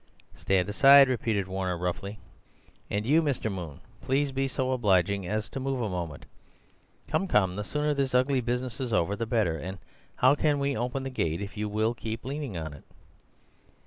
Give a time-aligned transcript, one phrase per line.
[0.33, 2.17] "Stand aside," repeated Warner roughly.
[2.89, 3.51] "And you, Mr.
[3.51, 6.25] Moon, please be so obliging as to move a moment.
[7.07, 7.55] Come, come!
[7.55, 9.77] the sooner this ugly business is over the better—and
[10.15, 12.83] how can we open the gate if you will keep leaning on it?"